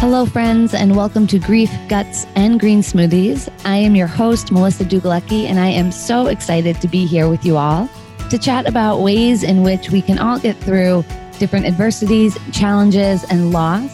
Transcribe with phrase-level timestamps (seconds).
[0.00, 3.52] Hello, friends, and welcome to Grief, Guts, and Green Smoothies.
[3.64, 7.44] I am your host, Melissa Dugalecki, and I am so excited to be here with
[7.44, 7.90] you all
[8.30, 11.04] to chat about ways in which we can all get through
[11.40, 13.90] different adversities, challenges, and loss,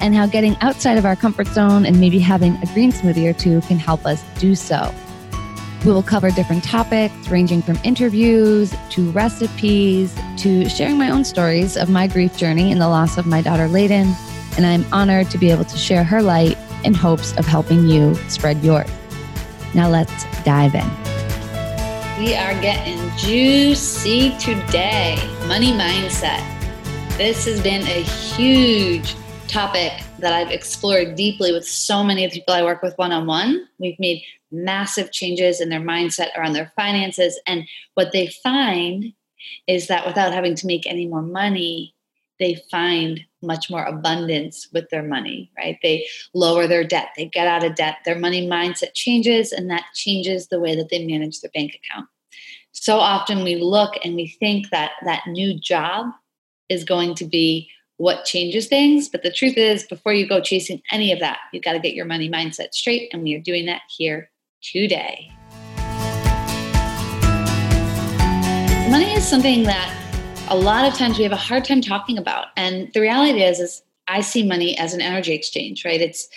[0.00, 3.32] and how getting outside of our comfort zone and maybe having a green smoothie or
[3.32, 4.94] two can help us do so.
[5.84, 11.76] We will cover different topics ranging from interviews to recipes to sharing my own stories
[11.76, 14.14] of my grief journey and the loss of my daughter Layden.
[14.60, 18.14] And I'm honored to be able to share her light in hopes of helping you
[18.28, 18.90] spread yours.
[19.74, 20.86] Now let's dive in.
[22.22, 25.16] We are getting juicy today.
[25.46, 26.46] Money mindset.
[27.16, 29.14] This has been a huge
[29.48, 33.12] topic that I've explored deeply with so many of the people I work with one
[33.12, 33.66] on one.
[33.78, 37.40] We've made massive changes in their mindset around their finances.
[37.46, 39.14] And what they find
[39.66, 41.94] is that without having to make any more money,
[42.38, 45.78] they find much more abundance with their money, right?
[45.82, 49.84] They lower their debt, they get out of debt, their money mindset changes, and that
[49.94, 52.08] changes the way that they manage their bank account.
[52.72, 56.06] So often we look and we think that that new job
[56.68, 59.08] is going to be what changes things.
[59.08, 61.94] But the truth is, before you go chasing any of that, you've got to get
[61.94, 63.10] your money mindset straight.
[63.12, 64.30] And we are doing that here
[64.62, 65.30] today.
[68.90, 69.99] Money is something that
[70.50, 72.48] a lot of times we have a hard time talking about.
[72.56, 76.00] And the reality is, is I see money as an energy exchange, right?
[76.00, 76.28] It's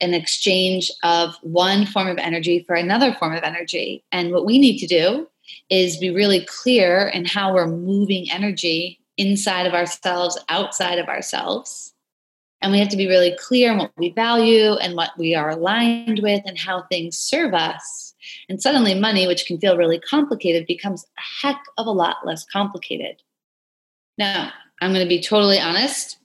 [0.00, 4.04] an exchange of one form of energy for another form of energy.
[4.12, 5.28] And what we need to do
[5.70, 11.92] is be really clear in how we're moving energy inside of ourselves, outside of ourselves.
[12.62, 15.50] And we have to be really clear on what we value and what we are
[15.50, 18.14] aligned with and how things serve us.
[18.48, 22.44] And suddenly, money, which can feel really complicated, becomes a heck of a lot less
[22.44, 23.20] complicated.
[24.18, 26.18] Now, I'm going to be totally honest.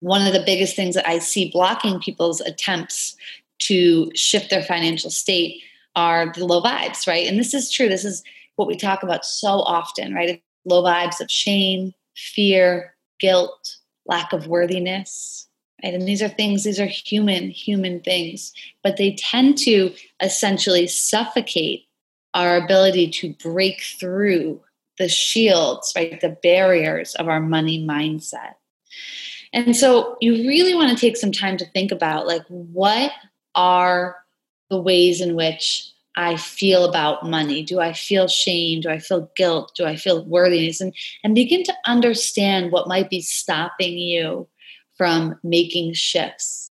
[0.00, 3.16] One of the biggest things that I see blocking people's attempts
[3.60, 5.62] to shift their financial state
[5.94, 7.26] are the low vibes, right?
[7.26, 7.88] And this is true.
[7.88, 8.22] This is
[8.56, 10.42] what we talk about so often, right?
[10.64, 15.46] Low vibes of shame, fear, guilt, lack of worthiness.
[15.82, 15.94] Right?
[15.94, 18.52] And these are things, these are human, human things,
[18.82, 21.86] but they tend to essentially suffocate
[22.34, 24.60] our ability to break through
[25.00, 26.20] the shields, right?
[26.20, 28.54] The barriers of our money mindset.
[29.52, 33.10] And so you really want to take some time to think about like what
[33.54, 34.16] are
[34.68, 37.62] the ways in which I feel about money?
[37.62, 38.82] Do I feel shame?
[38.82, 39.72] Do I feel guilt?
[39.74, 40.82] Do I feel worthiness?
[40.82, 40.94] And,
[41.24, 44.46] and begin to understand what might be stopping you
[44.98, 46.69] from making shifts.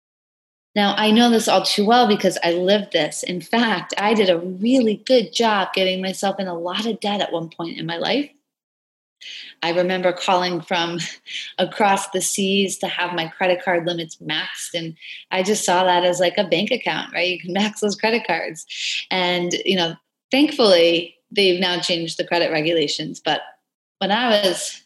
[0.77, 3.23] Now, I know this all too well because I lived this.
[3.23, 7.19] In fact, I did a really good job getting myself in a lot of debt
[7.19, 8.29] at one point in my life.
[9.63, 10.99] I remember calling from
[11.57, 14.75] across the seas to have my credit card limits maxed.
[14.75, 14.95] And
[15.31, 17.27] I just saw that as like a bank account, right?
[17.27, 18.67] You can max those credit cards.
[19.09, 19.95] And, you know,
[20.29, 23.19] thankfully, they've now changed the credit regulations.
[23.19, 23.41] But
[23.97, 24.79] when I was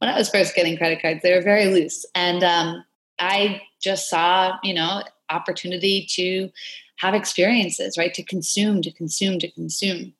[0.00, 2.04] when I was first getting credit cards, they were very loose.
[2.16, 2.84] And um,
[3.20, 6.50] I just saw, you know, opportunity to
[6.96, 8.12] have experiences, right?
[8.14, 10.12] To consume, to consume, to consume.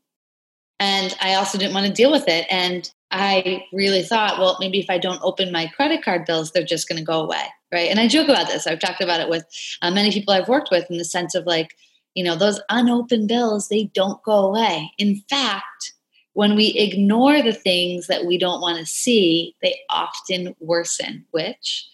[0.79, 2.47] And I also didn't want to deal with it.
[2.51, 6.65] And I really thought, well, maybe if I don't open my credit card bills, they're
[6.65, 7.45] just going to go away.
[7.73, 7.91] Right.
[7.91, 8.67] And I joke about this.
[8.67, 9.45] I've talked about it with
[9.83, 11.77] uh, many people I've worked with in the sense of like,
[12.15, 14.91] you know, those unopened bills, they don't go away.
[14.99, 15.93] In fact,
[16.33, 21.89] when we ignore the things that we don't want to see, they often worsen, which,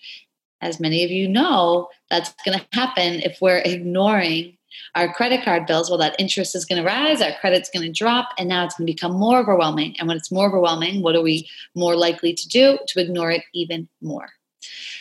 [0.61, 4.57] as many of you know, that's going to happen if we're ignoring
[4.95, 7.93] our credit card bills, well, that interest is going to rise, our credit's going to
[7.93, 9.97] drop, and now it's going to become more overwhelming.
[9.99, 12.79] And when it's more overwhelming, what are we more likely to do?
[12.89, 14.29] To ignore it even more.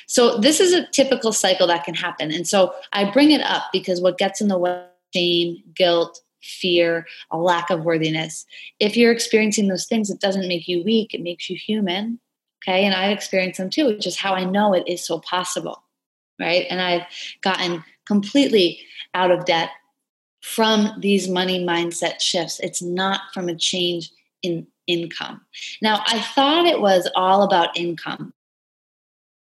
[0.07, 2.31] So, this is a typical cycle that can happen.
[2.31, 7.07] And so, I bring it up because what gets in the way shame, guilt, fear,
[7.31, 8.45] a lack of worthiness.
[8.79, 12.19] If you're experiencing those things, it doesn't make you weak, it makes you human.
[12.67, 12.85] Okay.
[12.85, 15.83] And I've experienced them too, which is how I know it is so possible.
[16.39, 16.65] Right.
[16.69, 17.03] And I've
[17.41, 18.79] gotten completely
[19.13, 19.69] out of debt
[20.41, 22.59] from these money mindset shifts.
[22.59, 24.12] It's not from a change
[24.44, 25.41] in income.
[25.81, 28.33] Now, I thought it was all about income.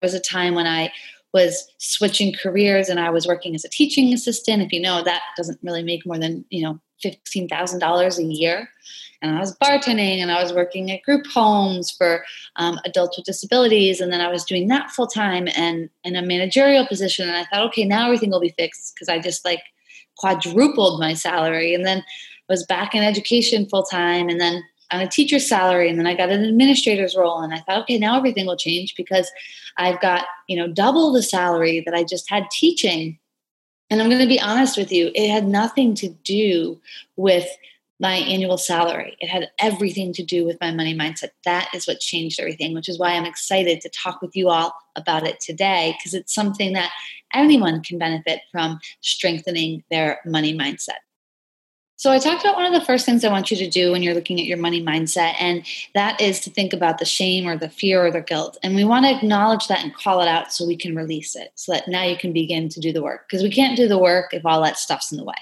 [0.01, 0.93] There was a time when I
[1.33, 4.63] was switching careers and I was working as a teaching assistant.
[4.63, 8.69] If you know, that doesn't really make more than, you know, $15,000 a year.
[9.23, 12.25] And I was bartending and I was working at group homes for
[12.57, 14.01] um, adults with disabilities.
[14.01, 17.29] And then I was doing that full time and in a managerial position.
[17.29, 19.63] And I thought, okay, now everything will be fixed because I just like
[20.19, 21.73] quadrupled my salary.
[21.73, 22.03] And then I
[22.53, 24.29] was back in education full time.
[24.29, 27.61] And then on a teacher's salary and then I got an administrator's role and I
[27.61, 29.31] thought, okay, now everything will change because
[29.79, 33.19] I've got, you know, double the salary that I just had teaching.
[33.93, 36.81] And I'm going to be honest with you, it had nothing to do
[37.17, 37.47] with
[38.01, 39.19] my annual salary.
[39.21, 41.29] It had everything to do with my money mindset.
[41.45, 44.75] That is what changed everything, which is why I'm excited to talk with you all
[44.97, 46.91] about it today because it's something that
[47.35, 51.01] anyone can benefit from strengthening their money mindset.
[52.03, 54.03] So, I talked about one of the first things I want you to do when
[54.03, 55.65] you're looking at your money mindset, and
[55.95, 58.59] that is to think about the shame or the fear or the guilt.
[58.65, 61.53] And we want to acknowledge that and call it out so we can release it,
[61.55, 63.29] so that now you can begin to do the work.
[63.29, 65.37] Because we can't do the work if all that stuff's in the way.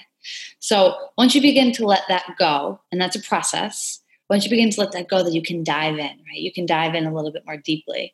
[0.59, 3.99] So once you begin to let that go, and that's a process,
[4.29, 6.35] once you begin to let that go, that you can dive in, right?
[6.35, 8.13] You can dive in a little bit more deeply.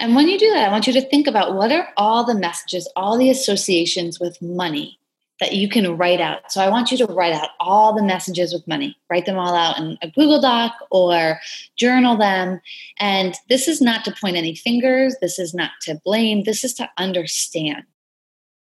[0.00, 2.34] And when you do that, I want you to think about what are all the
[2.34, 4.98] messages, all the associations with money
[5.40, 6.50] that you can write out.
[6.50, 8.96] So I want you to write out all the messages with money.
[9.10, 11.38] Write them all out in a Google Doc or
[11.76, 12.60] journal them.
[12.98, 16.72] And this is not to point any fingers, this is not to blame, this is
[16.74, 17.84] to understand.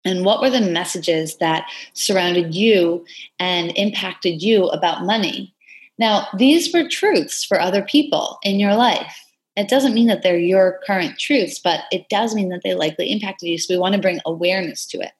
[0.05, 3.05] And what were the messages that surrounded you
[3.39, 5.55] and impacted you about money?
[5.99, 9.25] Now, these were truths for other people in your life.
[9.57, 13.11] It doesn't mean that they're your current truths, but it does mean that they likely
[13.11, 13.59] impacted you.
[13.59, 15.11] So we want to bring awareness to it.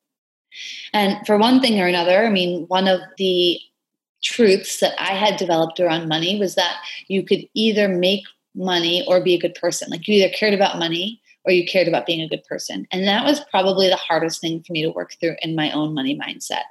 [0.93, 3.59] And for one thing or another, I mean, one of the
[4.23, 8.25] truths that I had developed around money was that you could either make
[8.55, 9.91] money or be a good person.
[9.91, 12.87] Like you either cared about money or you cared about being a good person.
[12.91, 15.95] And that was probably the hardest thing for me to work through in my own
[15.95, 16.65] money mindset.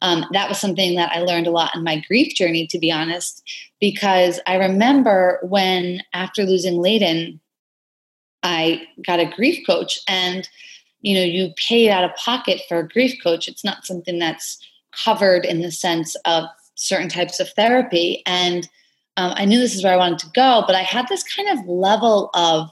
[0.00, 2.90] Um, that was something that I learned a lot in my grief journey, to be
[2.90, 3.42] honest,
[3.80, 7.40] because I remember when, after losing Layden,
[8.42, 10.48] I got a grief coach and
[11.02, 14.58] you know you pay out of pocket for a grief coach it's not something that's
[15.04, 16.44] covered in the sense of
[16.74, 18.68] certain types of therapy and
[19.16, 21.48] um, i knew this is where i wanted to go but i had this kind
[21.48, 22.70] of level of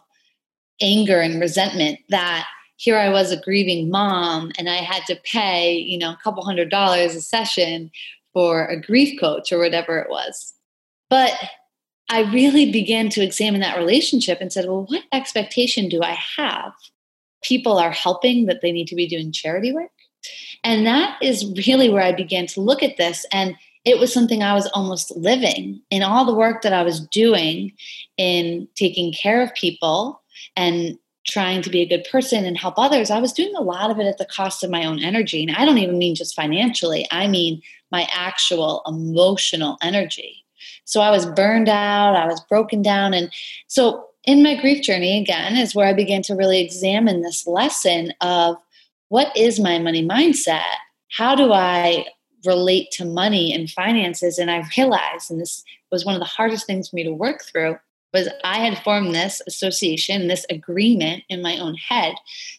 [0.81, 2.47] anger and resentment that
[2.81, 6.43] here I was a grieving mom and I had to pay, you know, a couple
[6.43, 7.91] hundred dollars a session
[8.33, 10.55] for a grief coach or whatever it was.
[11.11, 11.35] But
[12.09, 16.73] I really began to examine that relationship and said, well, what expectation do I have?
[17.43, 19.91] People are helping that they need to be doing charity work.
[20.63, 23.25] And that is really where I began to look at this.
[23.33, 27.01] And it was something I was almost living in all the work that I was
[27.09, 27.73] doing
[28.19, 30.23] in taking care of people
[30.57, 33.91] and trying to be a good person and help others, I was doing a lot
[33.91, 35.43] of it at the cost of my own energy.
[35.43, 37.63] And I don't even mean just financially, I mean
[37.93, 40.45] my actual emotional energy.
[40.85, 43.15] So I was burned out, I was broken down.
[43.15, 43.33] And
[43.67, 48.13] so in my grief journey, again, is where I began to really examine this lesson
[48.21, 48.57] of
[49.09, 50.63] what is my money mindset?
[51.11, 52.07] How do I
[52.45, 54.39] relate to money and finances?
[54.39, 57.43] And I realized, and this was one of the hardest things for me to work
[57.43, 57.79] through,
[58.13, 62.15] was I had formed this association, this agreement in my own head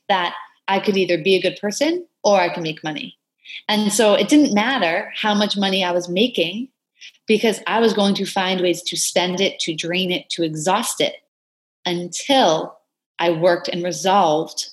[0.10, 0.34] that
[0.68, 3.18] I could either be a good person or I could make money.
[3.68, 6.69] And so it didn't matter how much money I was making
[7.28, 11.02] because I was going to find ways to spend it, to drain it, to exhaust
[11.02, 11.16] it
[11.86, 12.78] until
[13.19, 14.69] I worked and resolved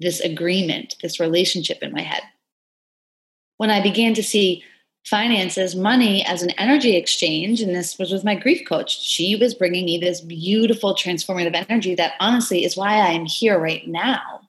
[0.00, 2.22] this agreement, this relationship in my head.
[3.58, 4.64] When I began to see
[5.04, 7.60] finances, money as an energy exchange.
[7.60, 9.00] And this was with my grief coach.
[9.00, 13.58] She was bringing me this beautiful transformative energy that honestly is why I am here
[13.58, 14.40] right now.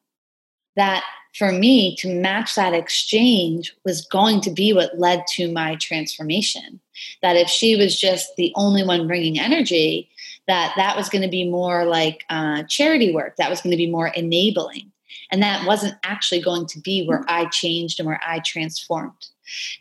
[0.75, 1.03] That
[1.35, 6.79] for me to match that exchange was going to be what led to my transformation.
[7.23, 10.09] That if she was just the only one bringing energy,
[10.47, 13.35] that that was going to be more like uh, charity work.
[13.37, 14.91] That was going to be more enabling.
[15.31, 19.27] And that wasn't actually going to be where I changed and where I transformed.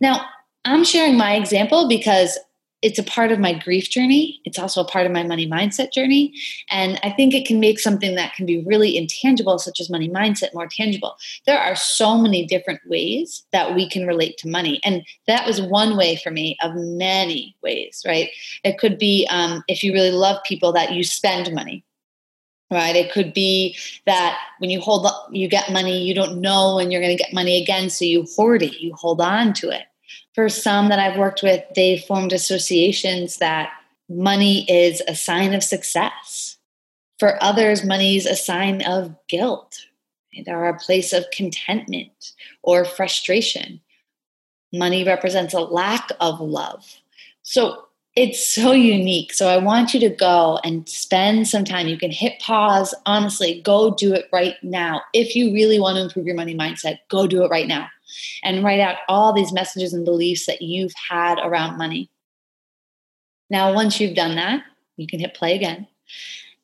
[0.01, 0.27] Now,
[0.65, 2.39] I'm sharing my example because
[2.83, 4.41] it's a part of my grief journey.
[4.45, 6.35] It's also a part of my money mindset journey.
[6.69, 10.09] And I think it can make something that can be really intangible, such as money
[10.09, 11.17] mindset, more tangible.
[11.47, 14.81] There are so many different ways that we can relate to money.
[14.85, 18.31] And that was one way for me of many ways, right?
[18.65, 21.85] It could be um, if you really love people that you spend money.
[22.71, 22.97] Right.
[22.97, 27.03] It could be that when you hold, you get money, you don't know when you're
[27.03, 29.83] going to get money again, so you hoard it, you hold on to it
[30.35, 33.71] for some that I've worked with, they formed associations that
[34.09, 36.57] money is a sign of success.
[37.19, 39.87] For others, money is a sign of guilt
[40.47, 43.81] or a place of contentment or frustration.
[44.73, 47.01] Money represents a lack of love.
[47.43, 47.85] So
[48.17, 49.33] it's so unique.
[49.33, 51.89] So I want you to go and spend some time.
[51.89, 52.95] You can hit pause.
[53.07, 55.03] Honestly, go do it right now.
[55.13, 57.89] If you really want to improve your money mindset, go do it right now
[58.43, 62.11] and write out all these messages and beliefs that you've had around money.
[63.51, 64.63] Now, once you've done that,
[64.97, 65.87] you can hit play again.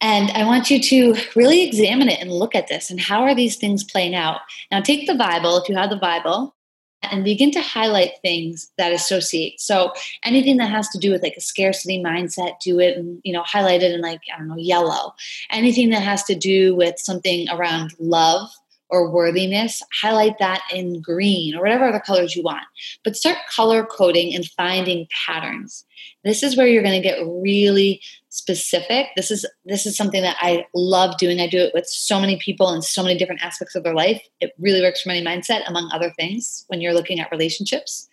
[0.01, 3.35] And I want you to really examine it and look at this and how are
[3.35, 4.41] these things playing out.
[4.71, 6.55] Now, take the Bible, if you have the Bible,
[7.03, 9.61] and begin to highlight things that associate.
[9.61, 9.93] So
[10.25, 13.43] anything that has to do with like a scarcity mindset, do it and you know,
[13.43, 15.15] highlight it in like, I don't know, yellow.
[15.51, 18.51] Anything that has to do with something around love
[18.91, 22.65] or worthiness, highlight that in green or whatever other colors you want.
[23.05, 25.85] But start color coding and finding patterns.
[26.25, 29.09] This is where you're going to get really specific.
[29.17, 31.41] This is this is something that I love doing.
[31.41, 34.23] I do it with so many people in so many different aspects of their life.
[34.41, 38.09] It really works for money mindset among other things when you're looking at relationships.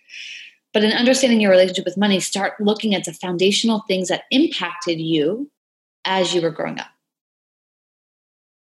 [0.74, 5.00] But in understanding your relationship with money, start looking at the foundational things that impacted
[5.00, 5.50] you
[6.04, 6.88] as you were growing up.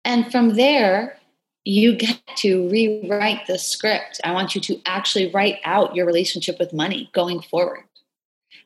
[0.06, 1.18] And from there,
[1.66, 4.20] you get to rewrite the script.
[4.24, 7.84] I want you to actually write out your relationship with money going forward.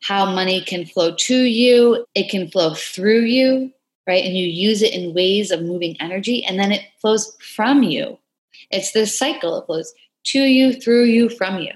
[0.03, 3.71] How money can flow to you, it can flow through you,
[4.07, 4.23] right?
[4.23, 8.17] And you use it in ways of moving energy, and then it flows from you.
[8.71, 9.57] It's this cycle.
[9.59, 9.93] It flows
[10.27, 11.71] to you, through you, from you.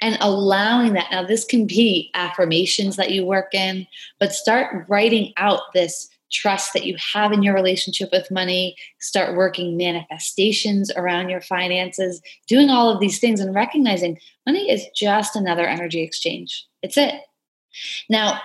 [0.00, 1.10] And allowing that.
[1.10, 3.86] Now, this can be affirmations that you work in,
[4.18, 9.36] but start writing out this trust that you have in your relationship with money, start
[9.36, 15.36] working manifestations around your finances, doing all of these things and recognizing money is just
[15.36, 16.66] another energy exchange.
[16.82, 17.14] It's it.
[18.08, 18.40] Now,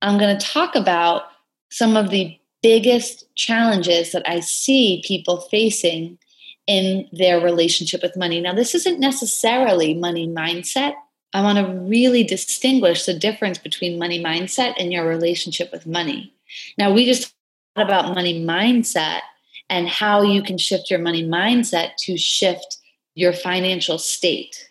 [0.00, 1.22] I'm going to talk about
[1.70, 6.18] some of the biggest challenges that I see people facing
[6.66, 8.40] in their relationship with money.
[8.40, 10.94] Now, this isn't necessarily money mindset.
[11.34, 16.32] I want to really distinguish the difference between money mindset and your relationship with money.
[16.78, 17.34] Now, we just
[17.74, 19.20] talked about money mindset
[19.68, 22.78] and how you can shift your money mindset to shift
[23.14, 24.70] your financial state.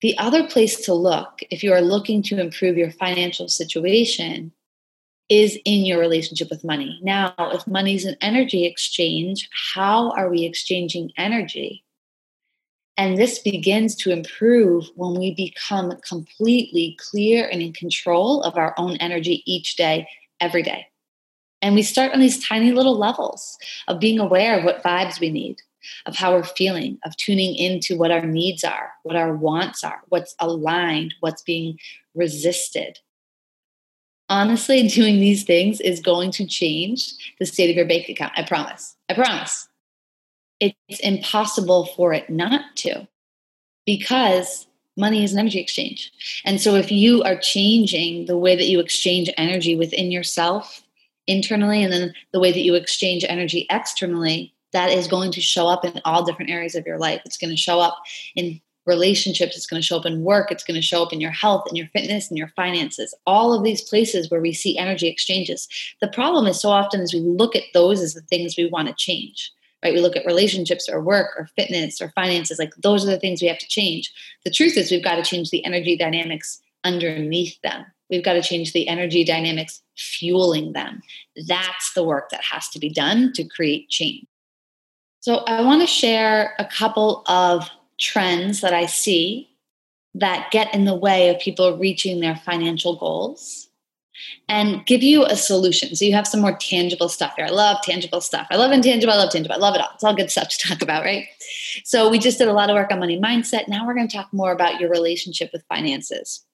[0.00, 4.52] The other place to look, if you are looking to improve your financial situation,
[5.28, 6.98] is in your relationship with money.
[7.02, 11.84] Now, if money is an energy exchange, how are we exchanging energy?
[12.96, 18.74] And this begins to improve when we become completely clear and in control of our
[18.76, 20.06] own energy each day
[20.40, 20.86] every day.
[21.62, 25.30] And we start on these tiny little levels of being aware of what vibes we
[25.30, 25.60] need,
[26.06, 30.00] of how we're feeling, of tuning into what our needs are, what our wants are,
[30.08, 31.78] what's aligned, what's being
[32.14, 32.98] resisted.
[34.28, 38.32] Honestly, doing these things is going to change the state of your bank account.
[38.36, 38.96] I promise.
[39.08, 39.68] I promise.
[40.60, 43.08] It's impossible for it not to
[43.86, 44.66] because
[45.00, 46.12] money is an energy exchange.
[46.44, 50.82] And so if you are changing the way that you exchange energy within yourself
[51.26, 55.66] internally and then the way that you exchange energy externally, that is going to show
[55.66, 57.22] up in all different areas of your life.
[57.24, 57.98] It's going to show up
[58.36, 61.20] in relationships, it's going to show up in work, it's going to show up in
[61.20, 63.14] your health and your fitness and your finances.
[63.26, 65.68] All of these places where we see energy exchanges.
[66.00, 68.88] The problem is so often as we look at those as the things we want
[68.88, 69.52] to change
[69.82, 69.94] right?
[69.94, 73.40] We look at relationships or work or fitness or finances, like those are the things
[73.40, 74.12] we have to change.
[74.44, 77.84] The truth is, we've got to change the energy dynamics underneath them.
[78.08, 81.02] We've got to change the energy dynamics fueling them.
[81.46, 84.26] That's the work that has to be done to create change.
[85.20, 87.68] So, I want to share a couple of
[87.98, 89.50] trends that I see
[90.14, 93.69] that get in the way of people reaching their financial goals
[94.48, 95.94] and give you a solution.
[95.94, 97.46] So you have some more tangible stuff here.
[97.46, 98.46] I love tangible stuff.
[98.50, 99.12] I love intangible.
[99.12, 99.54] I love tangible.
[99.54, 99.90] I love it all.
[99.94, 101.26] It's all good stuff to talk about, right?
[101.84, 103.68] So we just did a lot of work on money mindset.
[103.68, 106.44] Now we're going to talk more about your relationship with finances.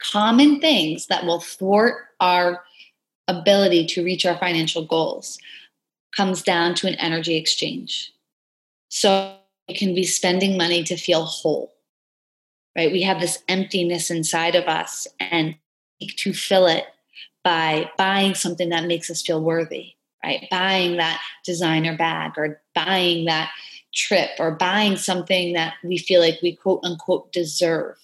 [0.00, 2.62] Common things that will thwart our
[3.26, 5.38] ability to reach our financial goals
[6.16, 8.12] comes down to an energy exchange.
[8.88, 9.36] So
[9.68, 11.74] we can be spending money to feel whole,
[12.76, 12.90] right?
[12.90, 15.56] We have this emptiness inside of us and
[16.00, 16.84] to fill it
[17.44, 20.46] by buying something that makes us feel worthy, right?
[20.50, 23.50] Buying that designer bag or buying that
[23.94, 27.96] trip or buying something that we feel like we quote unquote deserve.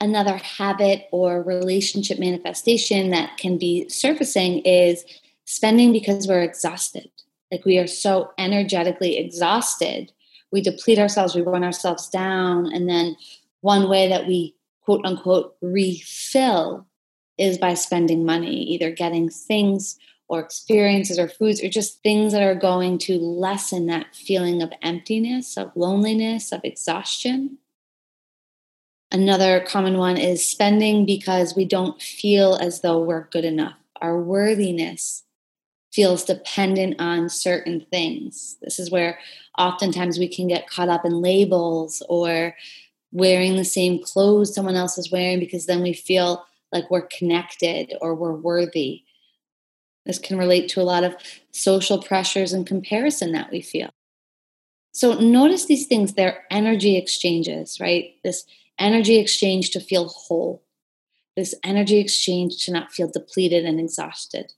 [0.00, 5.04] Another habit or relationship manifestation that can be surfacing is
[5.44, 7.10] spending because we're exhausted.
[7.50, 10.12] Like we are so energetically exhausted.
[10.52, 12.72] We deplete ourselves, we run ourselves down.
[12.72, 13.16] And then
[13.60, 16.87] one way that we quote unquote refill
[17.38, 22.42] is by spending money, either getting things or experiences or foods or just things that
[22.42, 27.58] are going to lessen that feeling of emptiness, of loneliness, of exhaustion.
[29.10, 33.76] Another common one is spending because we don't feel as though we're good enough.
[34.02, 35.24] Our worthiness
[35.90, 38.58] feels dependent on certain things.
[38.60, 39.18] This is where
[39.56, 42.54] oftentimes we can get caught up in labels or
[43.10, 47.94] wearing the same clothes someone else is wearing because then we feel like we're connected
[48.00, 49.02] or we're worthy.
[50.06, 51.16] This can relate to a lot of
[51.50, 53.90] social pressures and comparison that we feel.
[54.92, 58.14] So notice these things, they're energy exchanges, right?
[58.24, 58.44] This
[58.78, 60.64] energy exchange to feel whole,
[61.36, 64.52] this energy exchange to not feel depleted and exhausted,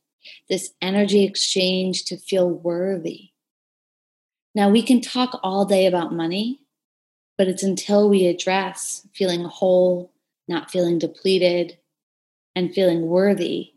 [0.48, 3.30] this energy exchange to feel worthy.
[4.54, 6.60] Now, we can talk all day about money,
[7.36, 10.12] but it's until we address feeling whole,
[10.48, 11.78] not feeling depleted,
[12.54, 13.72] and feeling worthy,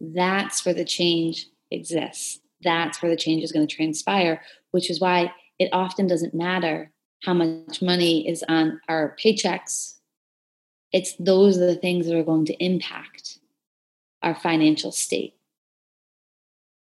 [0.00, 2.40] that's where the change exists.
[2.62, 6.92] That's where the change is going to transpire, which is why it often doesn't matter
[7.24, 9.96] how much money is on our paychecks.
[10.92, 13.38] It's those are the things that are going to impact
[14.22, 15.34] our financial state.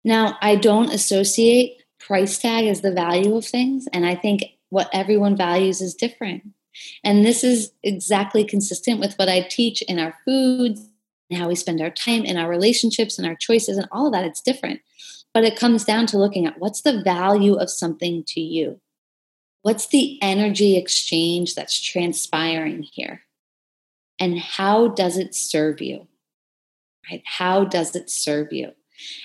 [0.05, 4.91] Now, I don't associate price tag as the value of things, and I think what
[4.93, 6.43] everyone values is different.
[7.03, 10.89] And this is exactly consistent with what I teach in our foods
[11.31, 14.13] and how we spend our time in our relationships and our choices and all of
[14.13, 14.25] that.
[14.25, 14.81] It's different.
[15.33, 18.81] But it comes down to looking at what's the value of something to you?
[19.63, 23.23] What's the energy exchange that's transpiring here?
[24.21, 26.07] And how does it serve you?
[27.11, 27.23] Right?
[27.25, 28.73] How does it serve you?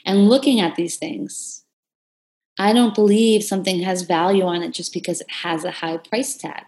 [0.05, 1.63] And looking at these things,
[2.57, 6.35] I don't believe something has value on it just because it has a high price
[6.35, 6.63] tag.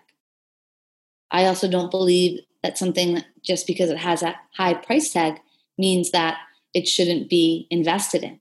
[1.32, 5.40] I also don't believe that something just because it has a high price tag
[5.78, 6.38] means that
[6.74, 8.40] it shouldn't be invested in.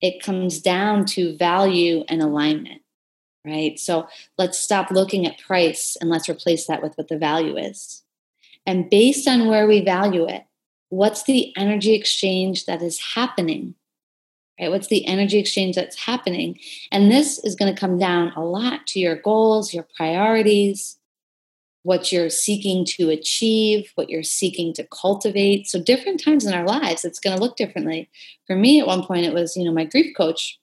[0.00, 2.80] It comes down to value and alignment,
[3.44, 3.78] right?
[3.78, 8.02] So let's stop looking at price and let's replace that with what the value is.
[8.66, 10.44] And based on where we value it,
[10.88, 13.74] what's the energy exchange that is happening?
[14.58, 14.70] Right?
[14.70, 16.58] What's the energy exchange that's happening?
[16.92, 20.99] And this is going to come down a lot to your goals, your priorities,
[21.82, 25.66] what you're seeking to achieve, what you're seeking to cultivate.
[25.66, 28.08] So, different times in our lives, it's going to look differently.
[28.46, 30.58] For me, at one point, it was, you know, my grief coach.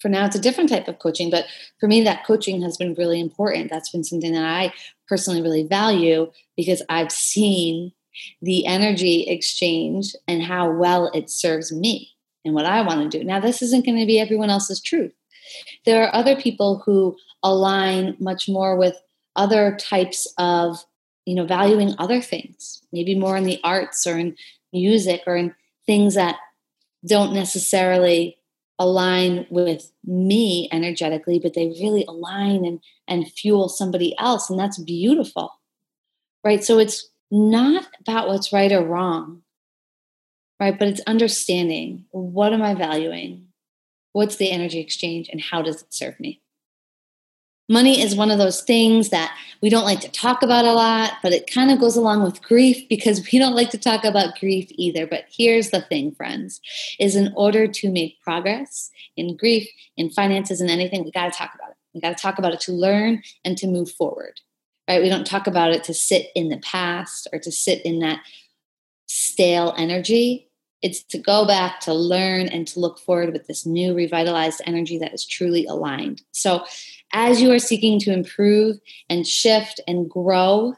[0.00, 1.30] For now, it's a different type of coaching.
[1.30, 1.46] But
[1.80, 3.70] for me, that coaching has been really important.
[3.70, 4.72] That's been something that I
[5.08, 7.92] personally really value because I've seen
[8.42, 12.10] the energy exchange and how well it serves me
[12.44, 13.24] and what I want to do.
[13.24, 15.12] Now, this isn't going to be everyone else's truth.
[15.84, 18.96] There are other people who align much more with
[19.36, 20.84] other types of
[21.26, 24.36] you know valuing other things maybe more in the arts or in
[24.72, 25.54] music or in
[25.86, 26.36] things that
[27.06, 28.36] don't necessarily
[28.78, 34.78] align with me energetically but they really align and and fuel somebody else and that's
[34.78, 35.52] beautiful
[36.44, 36.62] right?
[36.62, 39.42] So it's not about what's right or wrong
[40.60, 40.78] right?
[40.78, 43.48] But it's understanding what am i valuing?
[44.12, 46.40] What's the energy exchange and how does it serve me
[47.68, 51.12] Money is one of those things that we don't like to talk about a lot,
[51.22, 54.38] but it kind of goes along with grief because we don't like to talk about
[54.38, 55.06] grief either.
[55.06, 56.60] But here's the thing, friends,
[57.00, 61.38] is in order to make progress in grief, in finances, and anything, we got to
[61.38, 61.76] talk about it.
[61.94, 64.40] We got to talk about it to learn and to move forward.
[64.86, 65.00] Right?
[65.00, 68.20] We don't talk about it to sit in the past or to sit in that
[69.06, 70.50] stale energy.
[70.82, 74.98] It's to go back to learn and to look forward with this new revitalized energy
[74.98, 76.20] that is truly aligned.
[76.32, 76.66] So
[77.14, 80.74] as you are seeking to improve and shift and grow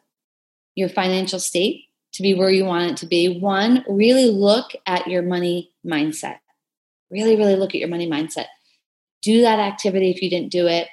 [0.74, 5.08] your financial state to be where you want it to be, one, really look at
[5.08, 6.36] your money mindset.
[7.10, 8.46] Really, really look at your money mindset.
[9.22, 10.88] Do that activity if you didn't do it.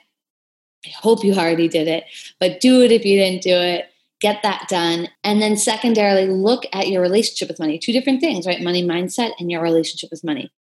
[0.85, 2.05] I hope you already did it,
[2.39, 3.85] but do it if you didn't do it.
[4.21, 5.09] Get that done.
[5.23, 7.77] And then, secondarily, look at your relationship with money.
[7.77, 8.61] Two different things, right?
[8.61, 10.51] Money mindset and your relationship with money.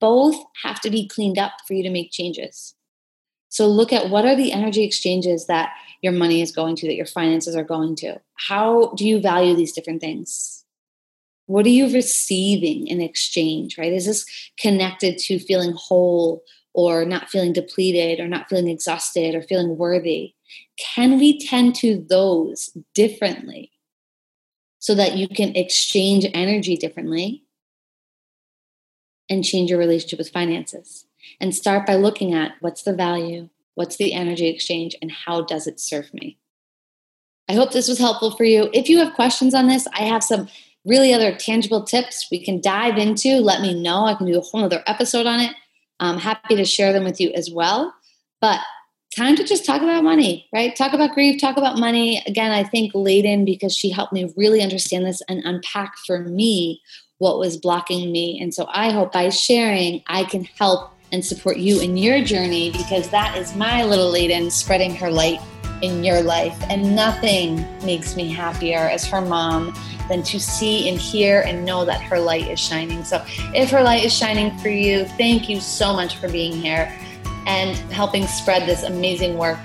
[0.00, 2.74] Both have to be cleaned up for you to make changes.
[3.54, 6.96] So look at what are the energy exchanges that your money is going to, that
[6.96, 8.20] your finances are going to.
[8.34, 10.64] How do you value these different things?
[11.46, 13.92] What are you receiving in exchange, right?
[13.92, 14.26] Is this
[14.58, 20.34] connected to feeling whole or not feeling depleted or not feeling exhausted or feeling worthy?
[20.76, 23.70] Can we tend to those differently
[24.80, 27.44] so that you can exchange energy differently
[29.30, 31.06] and change your relationship with finances?
[31.40, 35.66] And start by looking at what's the value, what's the energy exchange, and how does
[35.66, 36.38] it serve me.
[37.48, 38.70] I hope this was helpful for you.
[38.72, 40.48] If you have questions on this, I have some
[40.84, 43.36] really other tangible tips we can dive into.
[43.36, 44.06] Let me know.
[44.06, 45.54] I can do a whole other episode on it.
[46.00, 47.94] I'm happy to share them with you as well.
[48.40, 48.60] But
[49.14, 50.74] time to just talk about money, right?
[50.74, 52.22] Talk about grief, talk about money.
[52.26, 56.80] Again, I think Layden, because she helped me really understand this and unpack for me
[57.18, 58.38] what was blocking me.
[58.40, 62.72] And so I hope by sharing, I can help and support you in your journey
[62.72, 65.40] because that is my little Layden spreading her light
[65.80, 66.60] in your life.
[66.68, 69.72] And nothing makes me happier as her mom
[70.08, 73.04] than to see and hear and know that her light is shining.
[73.04, 73.24] So
[73.54, 76.92] if her light is shining for you, thank you so much for being here
[77.46, 79.58] and helping spread this amazing work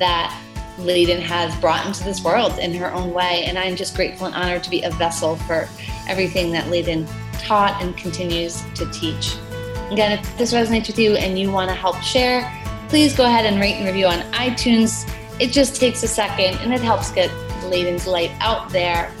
[0.00, 0.36] that
[0.78, 3.44] Layden has brought into this world in her own way.
[3.46, 5.68] And I'm just grateful and honored to be a vessel for
[6.08, 9.36] everything that Layden taught and continues to teach.
[9.90, 12.52] Again, if this resonates with you and you want to help share,
[12.88, 15.08] please go ahead and rate and review on iTunes.
[15.40, 17.30] It just takes a second and it helps get
[17.64, 19.12] Layden's light out there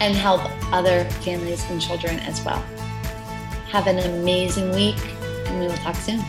[0.00, 0.40] and help
[0.72, 2.60] other families and children as well.
[3.70, 4.96] Have an amazing week,
[5.46, 6.24] and we will talk soon.